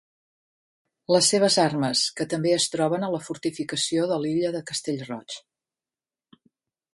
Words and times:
Les 1.15 1.27
seves 1.33 1.57
armes 1.63 2.01
que 2.21 2.27
també 2.33 2.53
es 2.55 2.65
troben 2.77 3.05
a 3.05 3.11
la 3.17 3.19
fortificació 3.27 4.09
de 4.13 4.19
l'illa 4.25 4.51
de 4.57 4.63
Castellroig. 4.73 5.37